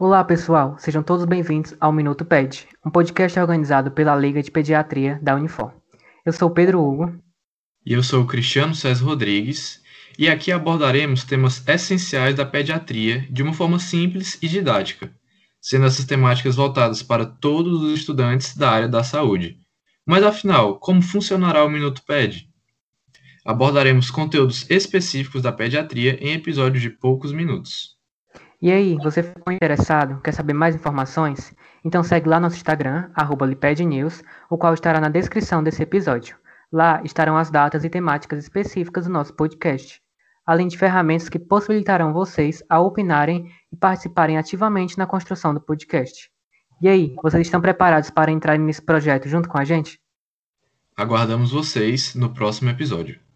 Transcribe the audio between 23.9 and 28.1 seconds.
conteúdos específicos da pediatria em episódios de poucos minutos.